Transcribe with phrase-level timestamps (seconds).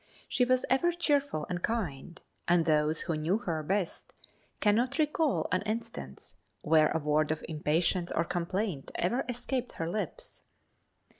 [0.27, 4.15] She was ever cheerful and kind, and those who knew her best
[4.59, 10.41] cannot recall an instance where a word of impatience or complaint ever escaped her lips.